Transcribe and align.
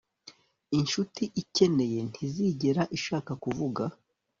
Inshuti 0.79 1.23
ikeneye 1.41 1.99
ntizigera 2.09 2.83
ishaka 2.97 3.31
kuvuga 3.43 3.83